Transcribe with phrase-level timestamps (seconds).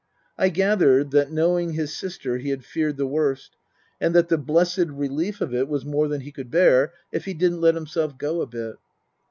[0.35, 3.55] I gathered that, knowing his sister, he had feared the worst,
[3.99, 7.35] and that the blessed relief of it was more than he could bear if he
[7.35, 8.77] didn't let himself go a bit.